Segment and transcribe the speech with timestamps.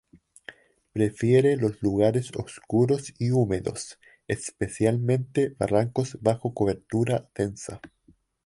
[0.93, 7.79] Prefiere los lugares oscuros y húmedos, especialmente barrancos bajo cobertura densa.